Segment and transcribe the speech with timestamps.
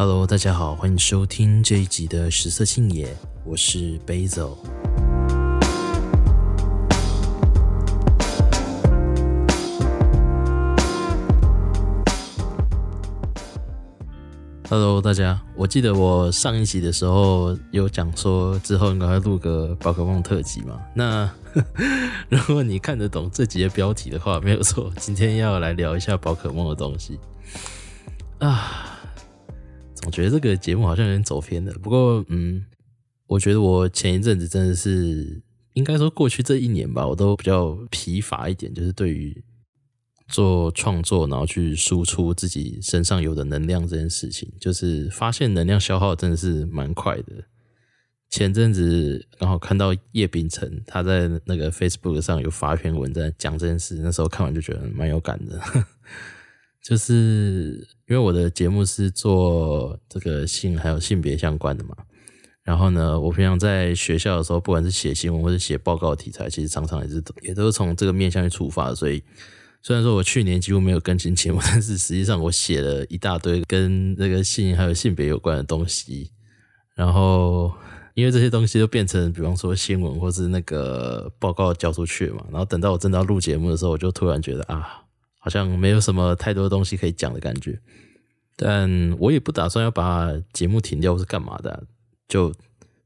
[0.00, 3.12] Hello，大家好，欢迎收听这一集的食色性也，
[3.44, 4.50] 我是 Basil。
[14.70, 20.80] Hello，大家，我记得我上一集的时候有讲说之后应该会录个宝可梦特辑嘛。
[20.94, 21.28] 那
[22.30, 27.18] 如果你看得懂这集的标题的话，没有错，今天要来聊一下宝可梦的东西
[28.38, 28.87] 啊。
[30.08, 31.72] 我觉得这个节目好像有点走偏了。
[31.82, 32.64] 不过，嗯，
[33.26, 35.42] 我觉得我前一阵子真的是，
[35.74, 39.44] 应该说过去这一年吧，我都比较疲乏一点，就是对于
[40.26, 47.44] 做创作，然后去输出自己身上有的能量这件事情，就是发现能量消耗真的是蛮快的。
[48.30, 55.60] 前阵子刚好看到叶秉辰他在那个 Facebook 上有发篇文在讲这件事，那时候看完就觉得蛮有感的。
[56.82, 61.94] 就是因为我的节目是做这个性还有性别相关的嘛，
[62.62, 68.94] 然后呢，我平常在学校的时候，不管是写新闻或者写报告题材，其实常常也是也都是从这个面向去出发的。
[68.94, 69.22] 所以
[69.82, 76.30] 虽然说我去年几乎没有更新节目， 但是实际上我写了一大堆跟这个性还有性别有关的东西。
[76.94, 77.72] 然后
[78.14, 85.04] 因为这些东西都变成，比方说新闻或是那个报告交出去嘛，然后等到我真的要录节目的时候，我就突然觉得啊。
[85.38, 87.78] 好像没有什么太多东西可以讲的感觉，
[88.56, 91.84] 但我也不打算要把节目停掉或是干嘛的，
[92.28, 92.52] 就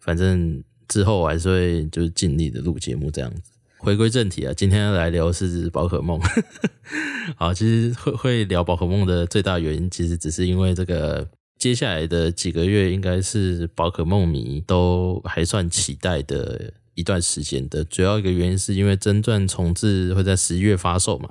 [0.00, 3.42] 反正之后我还是会就是尽力的录节目这样子。
[3.78, 6.20] 回归正题啊，今天来聊是宝可梦。
[7.36, 17.82] 好，其实会会聊宝可梦的最大原因，其实只是因为这个接下来的几个月应该是宝可梦迷都还算期待的一段时间的。
[17.84, 21.28] 主要一个原因是因为真传重置会在十一月发售嘛。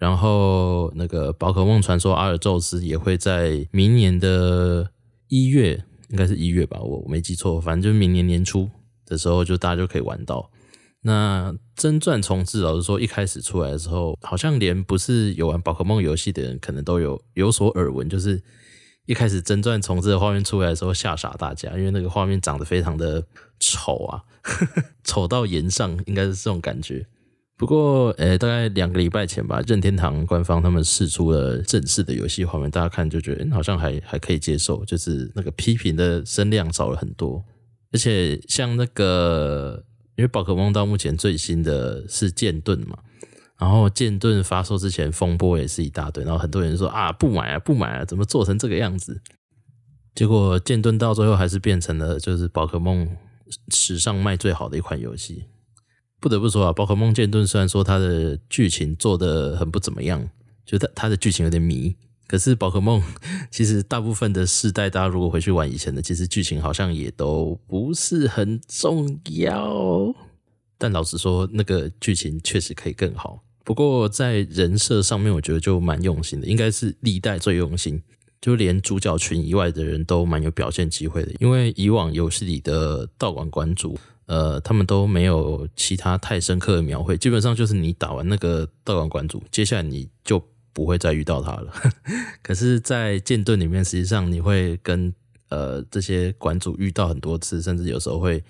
[0.00, 4.90] 然后，那个宝可梦传说阿尔宙斯也会在明年的
[5.28, 8.70] 一月，应该是一月吧，我没记错，反正就是明年年初
[9.04, 10.50] 的时候，就大家就可以玩到。
[11.02, 18.42] 那真传重置，老实说，一开始出来的时候，好像连不是有玩宝可梦游戏的人，可能都有有所耳闻，就是
[19.04, 23.22] 一开始真传重置的画面出来的时候，吓傻大家，因为那个画面长得非常的
[23.58, 24.22] 丑啊，
[25.04, 27.06] 丑到颜上，应该是这种感觉。
[27.60, 37.44] 不过，呃，大概两个礼拜前吧，任天堂官方他们释出了正式的游戏画面，大家看就觉得，嗯，好像还还可以接受，就是那个批评的声量少了很多。
[37.92, 39.84] 而且，像那个，
[40.16, 42.96] 因为宝可梦到目前最新的是剑盾嘛，
[43.58, 49.20] 然后剑盾发售之前风波也是一大堆，然后很多人说啊，不买啊，不买啊，怎么做成这个样子？
[50.14, 53.06] 结果剑盾到最后还是变成了就是宝可梦
[53.68, 55.44] 史上卖最好的一款游戏。
[56.20, 60.28] 不得不说啊，宝可梦剑盾虽然说它的剧情做得很不怎么样，
[60.66, 63.02] 就它它的剧情有点迷，可是宝可梦
[63.50, 70.14] 其实大部分的世代，大家如果回去玩以前的，其实剧情好像也都不是很重要。
[70.76, 73.42] 但老实说，那个剧情确实可以更好。
[73.64, 78.02] 不过在人设上面，我觉得就蛮用心的，应该是历代最用心，
[78.42, 81.32] 就连主角群以外的人都蛮有表现机会的。
[81.40, 83.98] 因为以往游戏里的道馆馆主。
[84.30, 90.40] 呃，他们都没有其他太深刻的描绘，基本上就是你打完那个道馆馆主，接下来你就
[90.72, 91.72] 不会再遇到他了。
[92.40, 95.12] 可是，在剑盾里面，实际上你会跟
[95.48, 98.40] 呃这些馆主遇到很多次，甚至有时候会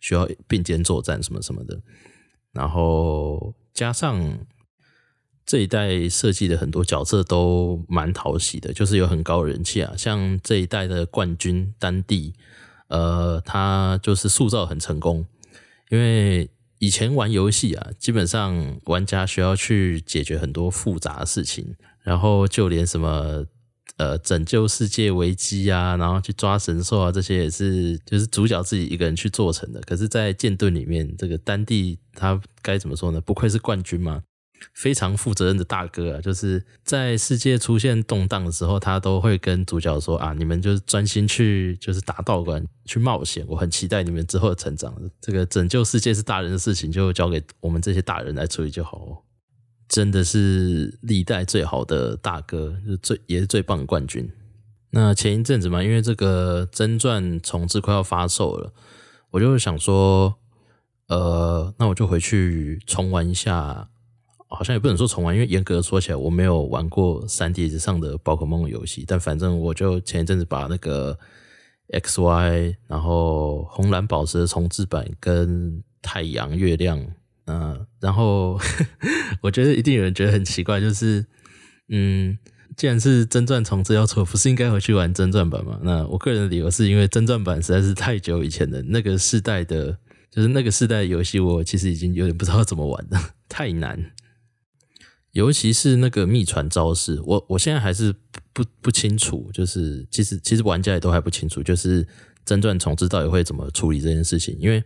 [0.00, 1.78] 需要并肩作战什么什么的。
[2.52, 4.38] 然后加上
[5.44, 12.32] 这一代设计的很多角色都蛮讨喜的，就是有很高人气啊，像这一代的冠军丹帝。
[12.88, 15.26] 呃，他就是塑造很成功，
[15.90, 16.48] 因为
[16.78, 23.44] 以前玩游戏啊，基本上玩家需要去解决很多复杂的事情，然后就连什么
[23.96, 29.80] 呃拯救世界危机啊，然后去抓神兽啊，这些也是就是主角自己一个人去做成的。
[29.80, 33.20] 可是，在剑盾里面，这个丹帝他该怎么说呢？
[33.20, 34.22] 不愧是冠军嘛。
[34.72, 44.94] 非常负责任的大哥啊，就是在世界出现动荡的时候，他都会跟主角说啊，你们就是专心去就是打道馆去冒险，我很期待你们之后的成长。
[45.20, 49.22] 这个拯救世界是大人的事情，就交给我们这些大人来处理就好。
[49.88, 54.30] 真的是历代最好的大哥，就最也是最棒的冠军。
[54.90, 58.72] 那前一阵子嘛，因为这个真传重置快要发售了，
[59.30, 60.34] 我就想说，
[61.08, 63.88] 呃，那我就回去重玩一下。
[64.48, 69.04] 好像也不能说重玩，因为严格说起来，我没有玩过 3DS 上的宝可梦游戏。
[69.06, 71.18] 但反正我就前一阵子把那个
[71.88, 76.98] XY，然后红蓝宝石的重置版跟太阳、月亮，
[77.46, 78.58] 嗯、呃，然后
[79.42, 81.26] 我觉得一定有人觉得很奇怪，就是
[81.88, 82.38] 嗯，
[82.76, 85.78] 既然是真传重置要出，不是应该回去玩真传版吗？
[85.82, 89.98] 那我个人的理由是因为真传版实在是太久以前的那个世代的，
[90.30, 94.12] 就是那个世代游戏，我其实已经有点不知道怎么玩了，太难。
[95.36, 98.10] 尤其是那个秘传招式，我我现在还是
[98.54, 102.08] 不不清楚，就是其实其实玩家也都还不清楚，就是
[102.46, 104.82] 真传重置到底会怎么处理这件事情，因为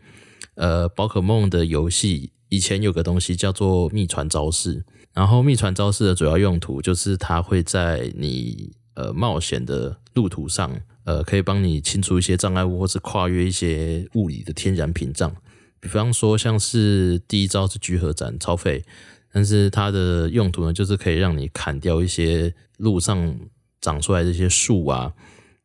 [0.57, 4.85] 呃，宝可梦的游戏以前有个东西叫做秘传招式。
[5.13, 15.33] 然后秘传招式的主要用途就是它会在你呃冒险的路途上，呃，可以帮你清除一些障碍物，或是跨越一些物理的天然屏障。
[15.79, 18.85] 比方说，像是第一招是聚合斩超费，
[19.33, 23.39] 但是它的用途呢，就是可以让你砍掉一些路上
[23.81, 25.13] 长出来的一些树啊，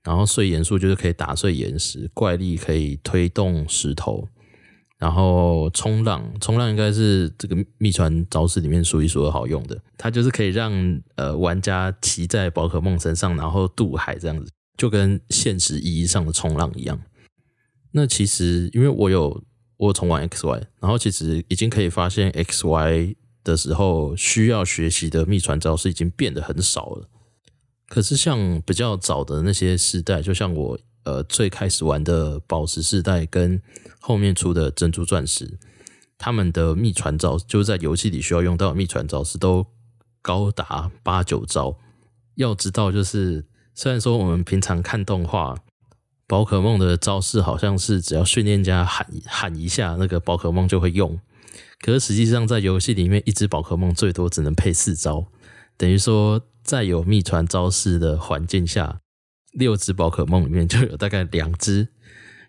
[0.03, 4.27] 然后碎岩树就是可以打碎岩石，怪力可以推动石头。
[4.97, 9.77] 然后冲浪，冲浪应该是这个秘传招式里面数一数二好用的。
[9.97, 10.71] 它就是可以让
[11.15, 16.99] 呃玩家骑在宝可梦身上，然后渡海这样子，就跟现实意义上的冲浪一样。
[17.91, 19.43] 那其实因为我有
[19.75, 27.07] 我有重玩 X Y，然后其实已经可以发现 X Y 的时候需要学习的秘传招式已经变得很少了。
[27.87, 30.77] 可是像比较早的那些时代，就像我。
[31.05, 33.61] 呃，最开始玩的宝石世代跟
[33.99, 35.59] 后面出的珍珠钻石，
[36.17, 39.67] 他们的秘传招就是在游戏里需要用到的秘传招式都
[40.23, 41.77] 高达八九招。
[42.33, 43.45] 要知道，就是
[43.75, 45.55] 虽然说我们平常看动画，
[46.25, 51.19] 宝可梦的招式好像是只要训练家喊喊一下，那个宝可梦就会用，
[51.85, 55.27] 可是实际上在游戏里面，一只宝可梦最多只能配四招，
[55.77, 59.01] 等于说在有秘传招式的环境下。
[59.51, 61.87] 六只宝可梦里面就有大概两只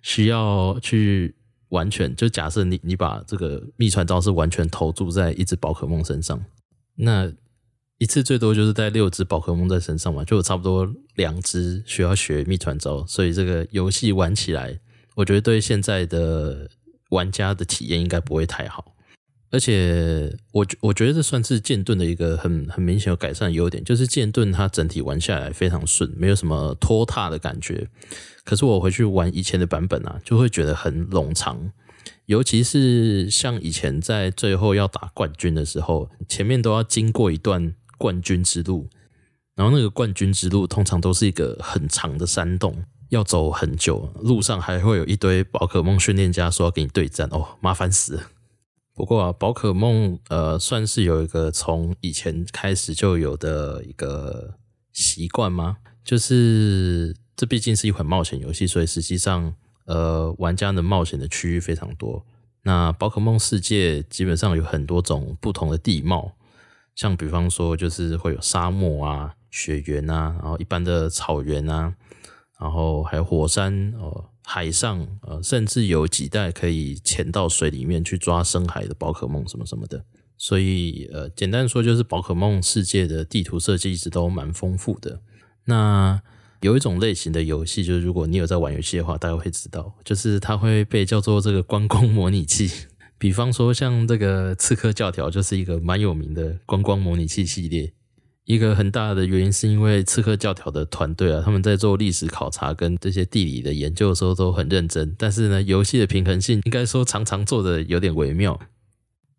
[0.00, 1.36] 需要去
[1.68, 6.42] 完全，就假设你你把这个秘传招式完全投注在一只宝可梦身上，
[6.94, 7.30] 那
[7.98, 14.80] 一次最多就是带六只宝可梦在身上嘛，就有差不多两只需要学秘传招，所以这个游戏玩起来，
[15.14, 16.70] 我觉得对现在的
[17.10, 18.95] 玩家的体验应该不会太好。
[19.50, 27.88] 而且我我觉得这算是剑盾的一个很很明显有改善的优点，就是剑盾它整体玩下来非常顺，没有什么拖沓的感觉。
[28.44, 31.70] 可是我回去玩以前的版本啊，就会觉得很冗长，
[32.26, 38.88] 尤其是像以前在最后要打冠军的时候，前面都要经过一段冠军之路，
[39.54, 48.22] 然后那个冠军之路通常都是一个很长的山洞，要走很久，路上还会有一堆宝可梦训练家说要跟你对战，哦，麻烦死了。
[48.96, 54.54] 不过啊，宝可梦呃，算是有一个从以前开始就有的一个
[54.90, 55.76] 习惯吗？
[56.02, 59.54] 就是这毕竟是一款冒险游戏，所以实际上
[59.84, 62.24] 呃，玩家能冒险的区域非常多。
[62.62, 66.32] 那宝可梦世界基本上有很多种不同的地貌，
[66.94, 71.94] 像比方说就是会有沙漠啊、雪原啊，然后一般的草原啊，
[72.58, 74.30] 然后还有火山哦。
[74.48, 80.04] 海上，呃，甚至有几代可以潜到水里面去抓深海的宝可梦什么什么的。
[80.38, 85.20] 所以，呃，简单说就是宝可梦世界的地图设计一直都蛮丰富的。
[85.64, 86.22] 那
[86.60, 92.70] 有一种类型的游戏，就是如果你有在玩游戏的话，大家会知道，就是它会被叫做这个观光模拟器。
[93.18, 97.92] 比方说，像这个刺客教条就是一个蛮有名的观光模拟器系列。
[98.46, 108.58] 一个很大的原因是因为刺客教条的团队啊，他们在做历史考察跟这些地理的研究的时候都很认真，但是呢，游戏的平衡性应该说常常做的有点微妙，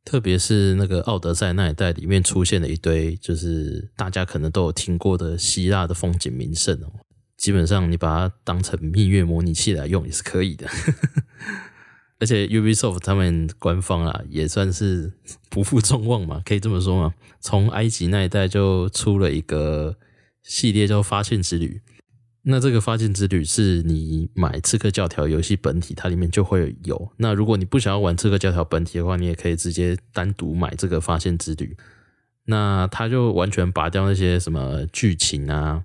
[0.04, 6.92] 特别是那个奥德赛那一代里面出现了一堆就是大家可能都有听过的希腊的风景名胜哦，
[7.38, 10.68] 基本上你把它当成蜜月模拟器来用也是可以的。
[12.20, 15.14] 而且 Ubisoft 他们官方啊，也算是
[15.50, 17.14] 不负众望嘛，可以这么说嘛。
[17.40, 19.96] 从埃及那一代就出了一个
[20.44, 21.82] 系列叫《发现之旅》，
[22.44, 27.12] 那这个《发现之旅》是你买《刺客教条》游戏本体，它里面就会有。
[27.18, 31.76] 那如果你不想要玩《刺客教条》本体的话，你也可以直接单独买这个《发现之旅》。
[32.46, 35.84] 那它就完全拔掉那些什么剧情啊。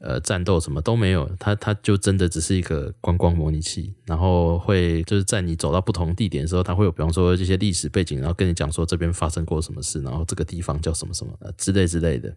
[0.00, 12.34] 呃，战斗什么都没有，它它就真的只是一个观光模拟器，然后会就是在你走到不同地点的时候，它会有比方说这些历史背景，然后跟你讲说这边发生过什么事，然后这个地方叫什么什么之类之类的，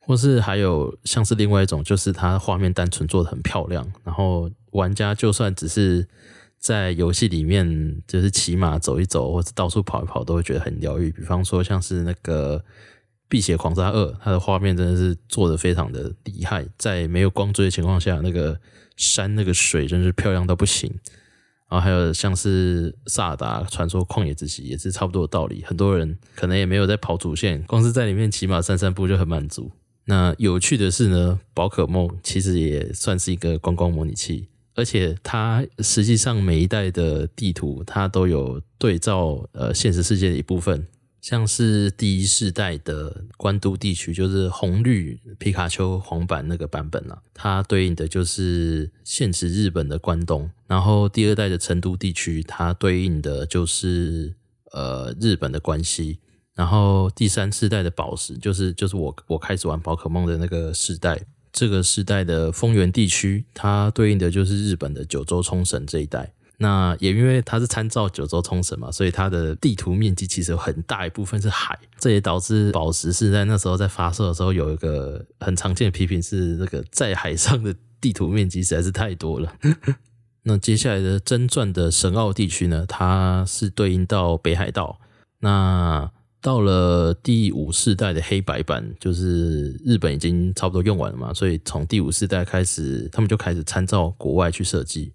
[0.00, 6.08] 或是还有像是另外一种，就是它画面单纯做得很漂亮，然后玩家就算只是
[6.58, 11.12] 在游戏里面就是骑马走一走，或者到处跑一跑，都会觉得很疗愈。
[11.12, 12.58] 比方说像是那个。
[13.28, 18.58] 《碧血狂杀二》，它的画面真的是做的非常的厉害，在没有光追的情况下，那个
[18.96, 20.92] 山、那个水真是漂亮到不行。
[21.68, 25.64] 然后还有像是《萨达传说：旷野之息》，也是差不多的道理。
[25.66, 29.72] 很多人可能也没有在跑主线，光是在里面骑马散散步就很满足。
[30.04, 40.86] 那有趣的是呢，宝可梦其实也算是一个观光模拟器，而且它实际上每一代的地图它都有对照呃现实世界的一部分。
[41.26, 50.48] 像是第一世代的关都地区，就是红绿皮卡丘黄版那个版本啊，它对应的就是现实日本的关东。
[50.68, 54.36] 然后第二代的成都地区，它对应的就是
[54.70, 56.20] 呃日本的关西。
[56.54, 61.20] 然后第三世代的宝石，就是就是我我开始玩宝可梦的那个世代，
[61.52, 66.32] 这个世代的丰原地区，它对应的就是日本的九州冲绳这一带。
[66.58, 79.52] 那也因为它是参照九州冲绳嘛，所以它的地图面积其实有很大一部分是海，这也导致宝石是在那时候在发售的时候有一个很常见的批评是那个在海上的地图面积实在是太多了。
[80.44, 84.98] 那接下来的真传的神奥地区呢，它是对应到北海道。
[85.40, 86.10] 那
[86.40, 95.12] 到了第五世代的黑白版，就是日本已经差不多用完了嘛，所以从第五世代开始，他们就开始参照国外去设计。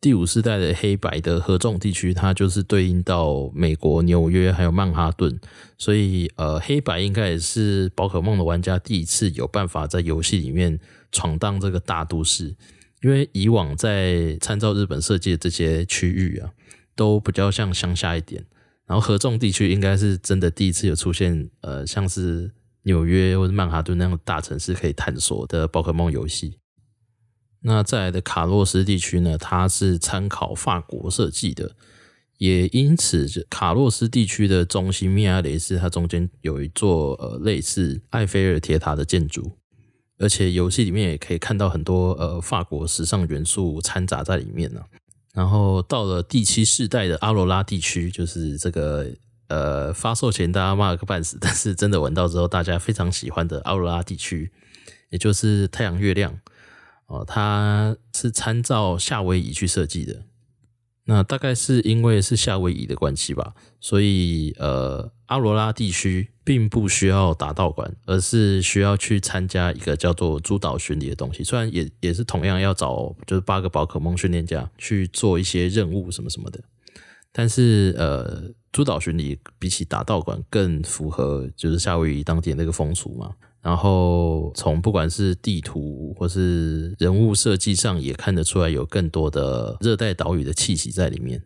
[0.00, 5.38] 第五世代的黑白的合众地区，它就是对应到美国纽约还有曼哈顿，
[5.76, 10.80] 所以呃，黑白应该也是宝可梦的玩家第一次有办法在游戏里面
[11.12, 12.56] 闯荡这个大都市，
[13.02, 16.50] 因为以往在参照日本设计的这些区域啊，
[16.96, 18.42] 都比较像乡下一点，
[18.86, 22.50] 然后合众地区应该是真的第一次有出现，呃，像是
[22.84, 26.59] 纽约或者曼哈顿那样的大城市可以探索的宝可梦游戏。
[27.62, 31.76] 那再来的卡洛斯地区呢，它是参考法国设计的，
[32.38, 39.58] 也因此卡洛斯地区的中心密亚雷斯，它中间有一座呃类似埃菲尔铁塔的建筑，
[40.18, 44.80] 而且游戏里面也可以看到很多呃法国时尚元素掺杂在里面呢。
[45.34, 49.06] 然后到了第七世代的阿罗拉地区，就是这个
[49.48, 54.50] 呃发售前大家骂了个半死，但是真的玩到之后大家非常喜欢的阿罗拉地区，
[55.10, 56.40] 也就是太阳月亮。
[57.10, 60.22] 哦，它是参照夏威夷去设计的。
[61.06, 71.42] 那大概是因为是夏威夷的关系吧，所以呃，阿罗拉地区并不需要打道馆，而是需要去参加一个叫做诸岛巡礼的东西。
[71.42, 76.60] 虽然也也是同样要找就是八个宝可梦训练家去做一些任务什么什么的，
[77.32, 83.32] 但是呃，诸岛巡礼比起打道馆更符合就是夏威夷当地那个风俗嘛。
[83.62, 91.42] 然后从不管是地图或是人物设计上，也看得出来有更多的热带岛屿的气息在里面。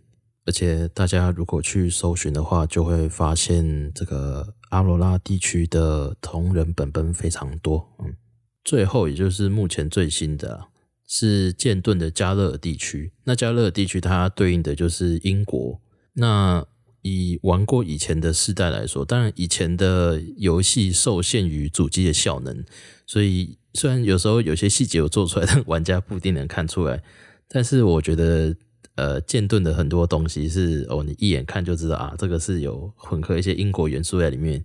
[0.46, 7.88] 而且大家如果去搜寻的话，就会发现这个阿罗拉地区的同人本本非常多。
[7.98, 8.14] 嗯，
[8.62, 10.66] 最后也就是目前最新的
[11.06, 13.10] 是剑盾的加勒尔地区。
[13.24, 15.80] 那加勒尔地区它对应的就是英国。
[16.12, 16.64] 那
[17.04, 22.64] 以玩过以前的世代来说，当然以前的游戏受限于主机的效能，
[23.06, 27.02] 所以虽然有时候有些细节有做出来， 但玩家不一定能看出来。
[27.46, 28.56] 但是我觉得，
[28.94, 34.64] 呃，剑盾的很多东西是哦，你一眼看就知道啊，这个是有混合一些英国元素在里面。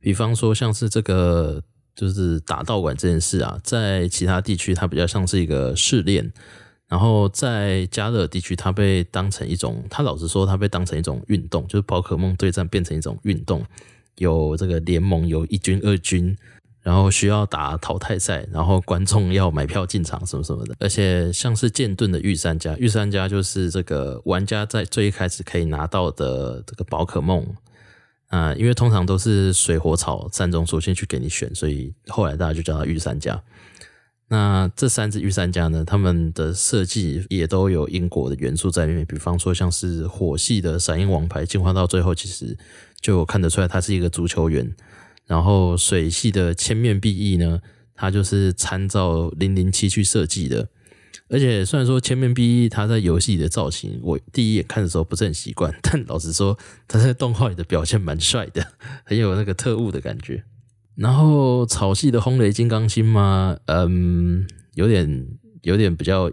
[0.00, 1.62] 比方说，像是这个
[1.94, 6.32] 就是打道馆这件事啊，在其他地区它比较像是一个试炼。
[6.88, 13.64] 然后在加勒地区，它被当成一种，他老实说，它被当成一种运动，就是宝可梦对战变成一种运动，
[14.16, 16.36] 有这个联盟，有一军、二军，
[16.82, 20.74] 然后需要打淘汰赛，然后观众要买票进场什么什么的。
[20.78, 27.44] 而且像是剑盾的御三家，御三家就是这个玩家在最一开始可以拿到的这个宝可梦
[28.28, 33.40] 啊、因为通常都是水火草三种属性去给你选，所以后来大家就叫它御三家。
[34.34, 42.58] 那这三只御三家呢，他们的设计也都有英国的元素在里面，比方说像是火系的闪焰王牌进化到最后，其实
[43.00, 44.74] 就看得出来他是一个足球员。
[45.26, 47.60] 然后水系的千面裨翼呢，
[47.94, 50.68] 它就是参照零零七去设计的。
[51.28, 58.66] 而且虽然说千面裨翼它在游戏里的造型，我第一眼看的时候不是很习惯，但老实说，它在动画里的表现蛮帅的，
[59.04, 60.42] 很有那个特务的感觉。
[60.96, 65.26] 然后草系的轰雷金刚星嘛，嗯，有点
[65.62, 66.30] 有点比较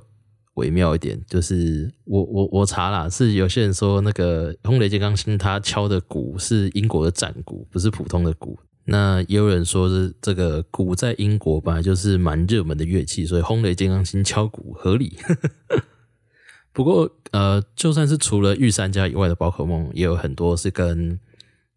[0.54, 8.60] 微妙一点，就是我我我查了，是有些人说那个轰雷金刚星他敲的鼓是英国的战鼓，不是普通的鼓。
[8.86, 15.18] 那也有人说是这个鼓在英国本来就是蛮热门的乐器，所以轰雷金刚星敲鼓合理。
[16.72, 21.20] 不过呃，就算是除了御三家以外的宝可梦，也有很多是跟。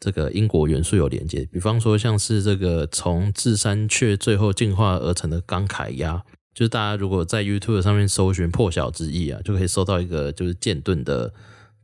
[0.05, 11.33] 这个英国元素有连接，比方说像是这个从智山雀最后进化而成的钢铠鸭，就是大家如果在 YouTube 上面搜寻“破晓之翼”啊，就可以搜到一个就是剑盾的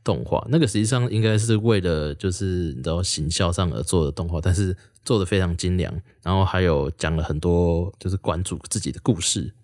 [0.04, 5.90] 动画，那个实际上应该是为了就是你知道行销上而做的动画，但是做的非常精良，
[6.22, 9.54] 然后还有讲了很多就是馆主自己的故事，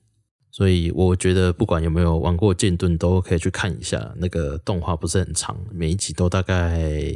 [0.50, 7.12] 所以我觉得不管有没有玩过剑盾，都可以去看一下那个动画，不是很长，每一集都大概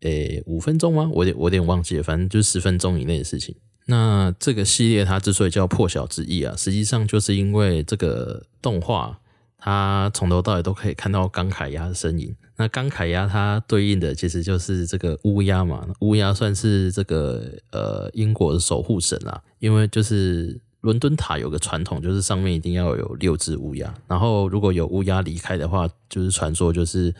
[0.00, 1.10] 诶五分钟吗？
[1.12, 3.54] 我有点我有点忘记了，反正就是十分钟以内的事情。
[3.86, 9.18] 那这个系列它之所以叫破晓之翼啊，实际上就是因为这个动画。
[9.60, 12.32] 它从头到尾都可以看到钢凯鸭的身影。
[12.56, 19.42] 那钢凯鸭它对应的其实就是这个乌鸦嘛，乌鸦算是这个呃英国的守护神啦。
[19.58, 23.92] 因为就是伦敦塔有个传统，就是上面一定要有六只乌鸦。
[24.06, 27.12] 然后如果有乌鸦离开的话，就是传说就是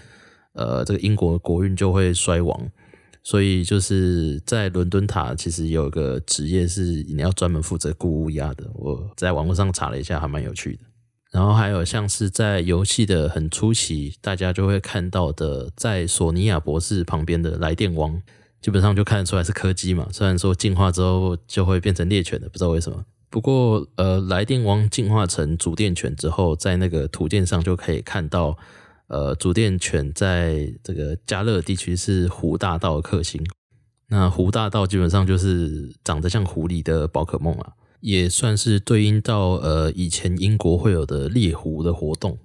[0.58, 2.70] 呃这个英国国运就会衰亡。
[3.22, 8.64] 所以就是在伦敦塔其实有一个职业是你要专门负责雇乌鸦的。
[8.74, 10.82] 我在网络上查了一下，还蛮有趣的。
[11.30, 18.18] 然后还有像是在游戏的很初期，大家就会看到的，在索尼亚博士旁边的来电王，
[18.62, 20.08] 基本上就看得出来是柯基嘛。
[20.10, 23.04] 虽然说进化之后就会变成猎犬的，不知道为什么。
[23.28, 28.56] 不过呃，来电王进化成主电犬之后，在那个图鉴上就可以看到，
[29.08, 33.44] 呃，主电犬在这个加勒地区是狐大道的克星。
[34.08, 37.72] 那狐大道基本上就是长得像狐狸的宝可梦啊。
[38.00, 42.38] 也算是对应到呃以前英国会有的猎狐的活动。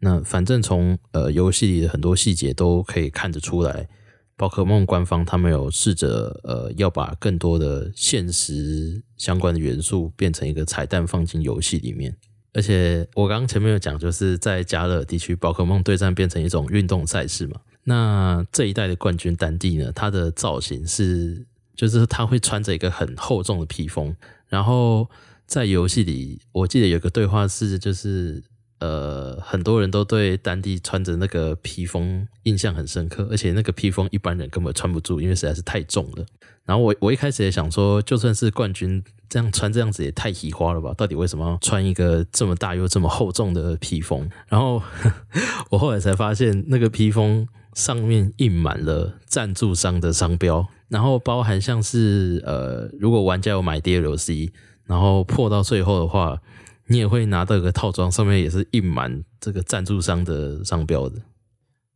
[0.00, 3.88] 那反正从呃游戏里的很多细节都可以看得出来，
[4.36, 12.16] 宝可梦官方他们有试着呃要把更多的现实相关的元素变成一个彩蛋放进游戏里面。
[12.56, 17.60] 而且我刚刚前面有讲，就是在加勒地区宝可梦对战变成一种运动赛事嘛。
[17.84, 21.44] 那这一代的冠军丹帝呢，它的造型是
[21.74, 24.16] 就是他会穿着一个很厚重的披风。
[24.48, 25.06] 然后
[25.46, 28.42] 在游戏里，我记得有个对话是，就是
[28.78, 36.24] 呃，很多人都对丹帝穿着那个披风印象很深刻，而且那个披风一般人根本穿不住，因为实在是太重了。
[36.64, 40.94] 然后我我一开始也想说，就算是冠军这样穿这样子也太奇花了吧？
[40.94, 44.28] 到底为什么要穿一个这么大又这么厚重的披风？
[44.48, 44.82] 然后
[45.70, 50.66] 我后来才发现，那个披风上面印满了赞助商的商标。
[50.88, 54.52] 然后包含像是呃，如果玩家有买 DLC，
[54.84, 56.40] 然后破到最后的话，
[56.86, 61.20] 你也会拿到一个套装，上面也是印满这个赞助商的商标的。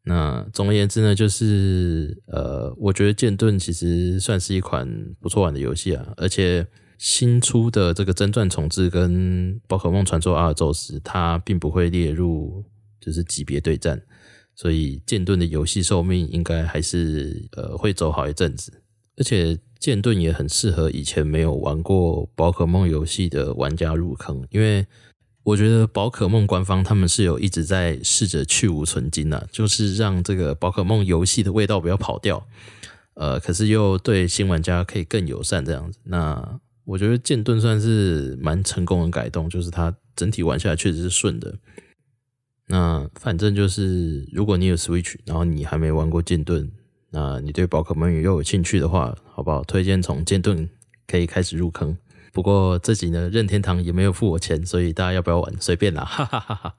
[0.02, 4.88] 那总而言之呢，就是呃，我觉得剑盾其实算是一款
[5.20, 6.66] 不错玩的游戏啊，而且
[7.00, 12.62] 新出的这个真传重置跟宝可梦传说阿尔宙斯，它并不会列入
[13.00, 14.02] 就是级别对战。
[14.54, 18.82] 所以剑盾的游戏寿命应该还是呃会走好一阵子，
[19.16, 24.86] 而且剑盾也很适合以前没有玩过宝可梦游戏的玩家入坑，因为
[25.42, 32.46] 我觉得宝可梦官方他们是有一直在试着去无存菁啊，就是让这个宝可梦游戏的味道不要跑掉，
[33.14, 35.98] 呃，可是又对新玩家可以更友善这样子。
[36.04, 41.54] 那我觉得剑盾算是蛮成功的改动，就是它整体玩下来确实是顺的。
[42.66, 46.68] 那反正就是，如果你有 Switch，然后你还没玩过剑盾，
[47.10, 49.62] 那你对宝可梦又有兴趣的话，好不好？
[49.62, 50.68] 推荐从剑盾
[51.06, 51.96] 可以开始入坑。
[52.32, 56.74] 不过这集呢，任天堂也没有付我钱，所以大家要不要玩随便啦，哈哈哈哈。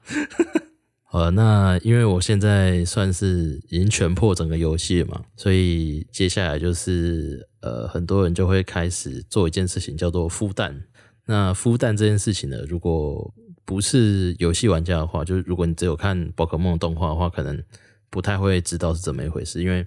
[1.04, 10.84] 好了，那因为我现在算是已经全破整个游戏了嘛，所以接下来就是呃，很多人就会开始做一件事情，叫做孵蛋。
[11.24, 13.32] 那孵蛋这件事情呢，如果
[13.64, 17.62] 不是游戏玩家的话，就是如果你只有看宝可梦动画的话，可能
[18.10, 19.62] 不太会知道是怎么一回事。
[19.62, 19.86] 因为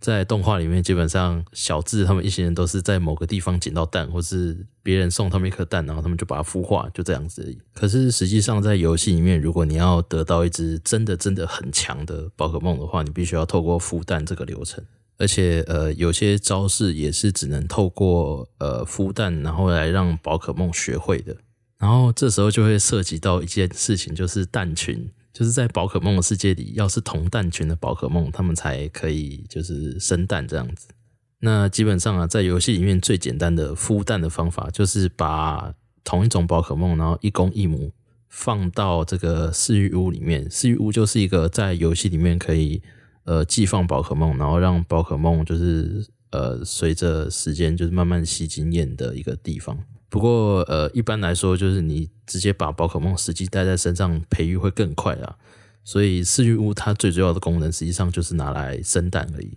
[0.00, 7.56] 在动画里面，基本上小智他们一行人都是在某个地方捡到蛋，或是别人送他们一颗蛋，然后他们就把它孵化，就这样子而已。
[7.72, 14.84] 可是实际上在游戏里面，如果你要得到一只真的真的很强的宝可梦的话，你必须要透过孵蛋这个流程。
[15.18, 21.36] 而且呃，有些招式也是只能透过呃孵蛋，然后来让宝可梦学会的。
[21.78, 30.88] 然后这时候就会涉及到一件事情，就是蛋群，就是在宝可梦的世界里，要是同蛋群的宝可梦，他们才可以就是生蛋这样子。
[31.40, 37.90] 那基本上啊，在游戏里面最简单的孵蛋的方法，就是把同一种宝可梦，然后一公一母
[38.28, 40.48] 放到这个饲育屋里面。
[40.48, 42.80] 饲育屋就是一个在游戏里面可以
[43.24, 49.78] 呃寄放宝可梦，然后让宝可梦就是呃随着时间就是慢慢吸经验的一个地方。
[50.08, 55.36] 不过，呃，一般来说，就是你直接把宝可梦实际带在身上培育会更快啊。
[55.84, 59.56] 所以，饲育屋它最主要的功能，实际上就是拿来生蛋而已。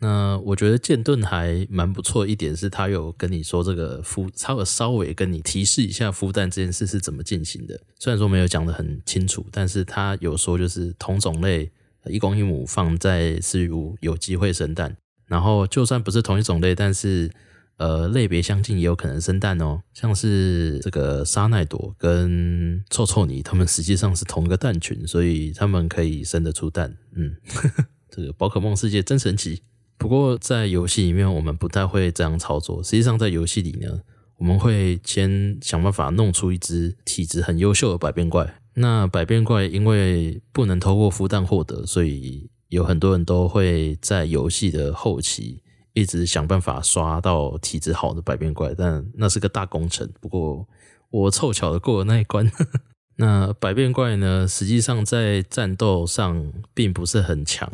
[0.00, 7.78] 那我觉得剑盾还蛮不错，一点是它有跟你说这个孵，它有稍微跟你提示一下孵蛋这件事是怎么进行的。
[7.98, 11.70] 虽然说没有讲得很清楚，但是它有说就是同种类，
[12.08, 14.96] 一公一母放在饲育屋有机会生蛋。
[15.26, 17.30] 然后就算不是同一种类，但是
[17.76, 19.82] 呃类别相近也有可能生蛋哦。
[19.92, 26.96] 像是这个沙奈朵跟臭臭泥，它们实际上是同一个蛋群，所以它们可以生得出蛋。
[27.14, 27.36] 嗯，
[28.08, 29.60] 这个宝可梦世界真神奇。
[29.98, 32.82] 不过在游戏里面，我们不太会这样操作。
[32.82, 34.00] 实际上在游戏里呢，
[34.38, 38.60] 我们会先想办法弄出一只体质很优秀的百变怪。
[38.80, 45.62] 那百变怪因为不能透过孵蛋获得，所以有很多人都会在游戏的后期
[45.94, 50.08] 一直想办法刷到体质好的百变怪，但那是个大工程。
[50.20, 50.66] 不过
[51.10, 52.50] 我凑巧的过了那一关。
[53.16, 57.68] 那百变怪呢，实际上在战斗上并不是很强。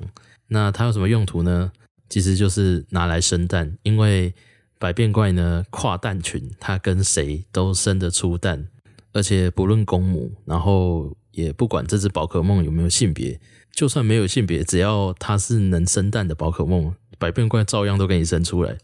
[0.49, 1.71] 那它有什么用途呢？
[2.09, 4.33] 其实就是拿来生蛋，因为
[4.79, 8.69] 百变怪呢，跨蛋群，它跟谁都生得出蛋，
[9.15, 13.41] 而且不论公母，然后也不管这只宝可梦有没有性别，
[13.73, 18.77] 就算没有性别，只要它是能生蛋的宝可梦，百变怪照样都给你生出来，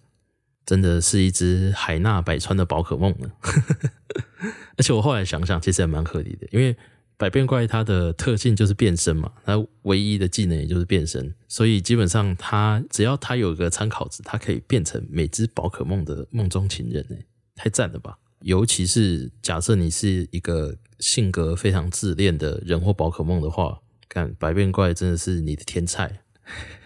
[0.64, 3.30] 真的是一只海纳百川的宝可梦呢。
[4.78, 6.74] 而且我后来想想，其实也蛮合理的，因为。
[7.20, 17.16] 百变怪它的特性就是变身嘛，它唯一的技能也就是变身，所以基本上它只要它有个参考值，它可以变成每只宝可梦的梦中情人，呢，
[17.54, 18.16] 太赞了吧！
[18.40, 26.20] 尤其是假设你是一个性格非常自恋的人或宝可梦的话，看百变怪真的是你的天菜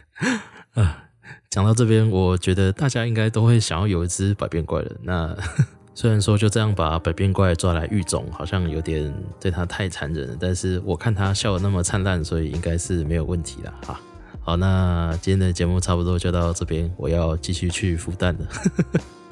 [0.74, 1.04] 啊！
[1.50, 5.36] 讲到这边，我觉得大家应该都会想要有一只百变怪了，那。
[5.96, 14.00] 虽然说就这样把百变怪抓来育种，好像有点对它太残忍了，但是我看它笑得那么灿烂，所以应该是没有问题的哈。
[14.40, 18.48] 好，那今天的节目差不多就到这边，我要继续去孵蛋了。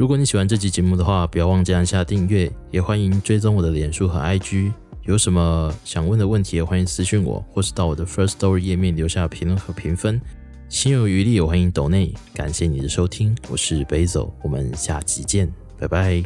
[0.00, 4.72] 如果你喜欢这期节目的话，不要忘记按下订阅，也欢迎追踪我的脸书和 IG。
[5.02, 10.18] 有什么想问的问题，也欢迎私讯我，或是到我的 First Story 页面留下评论和评分。
[10.70, 12.14] 心有余力，也欢迎抖内。
[12.32, 15.52] 感谢你的收听，我是 Basil，我们下期见。
[15.78, 16.24] 拜拜。